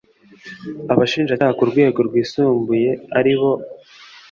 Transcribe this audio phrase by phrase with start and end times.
[0.93, 3.51] Abashinjacyaha ku rwego rwisumbuye aribo